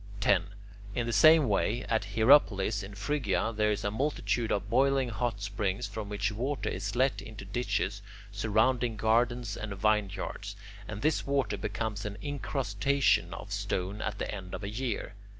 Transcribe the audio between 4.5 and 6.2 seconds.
of boiling hot springs from